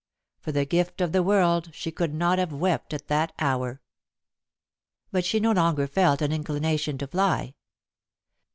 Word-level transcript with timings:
For 0.39 0.51
the 0.51 0.65
gift 0.65 0.99
of 0.99 1.11
the 1.11 1.21
world 1.21 1.69
she 1.75 1.91
could 1.91 2.11
not 2.11 2.39
have 2.39 2.51
wept 2.51 2.91
at 2.91 3.07
that 3.07 3.33
hour. 3.37 3.83
But 5.11 5.23
she 5.23 5.39
no 5.39 5.51
longer 5.51 5.85
felt 5.85 6.23
an 6.23 6.31
inclination 6.31 6.97
to 6.97 7.05
fly. 7.07 7.53